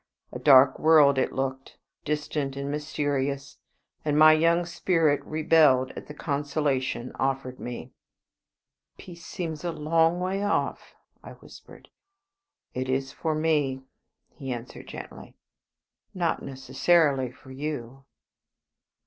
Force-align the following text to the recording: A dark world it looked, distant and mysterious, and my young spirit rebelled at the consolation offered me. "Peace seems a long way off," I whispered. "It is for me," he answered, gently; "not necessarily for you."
A 0.31 0.39
dark 0.39 0.79
world 0.79 1.19
it 1.19 1.31
looked, 1.31 1.77
distant 2.05 2.55
and 2.57 2.71
mysterious, 2.71 3.59
and 4.03 4.17
my 4.17 4.33
young 4.33 4.65
spirit 4.65 5.23
rebelled 5.23 5.91
at 5.91 6.07
the 6.07 6.15
consolation 6.15 7.11
offered 7.19 7.59
me. 7.59 7.93
"Peace 8.97 9.23
seems 9.23 9.63
a 9.63 9.71
long 9.71 10.19
way 10.19 10.41
off," 10.41 10.95
I 11.23 11.33
whispered. 11.33 11.87
"It 12.73 12.89
is 12.89 13.11
for 13.11 13.35
me," 13.35 13.83
he 14.33 14.51
answered, 14.51 14.87
gently; 14.87 15.35
"not 16.15 16.41
necessarily 16.41 17.31
for 17.31 17.51
you." 17.51 18.05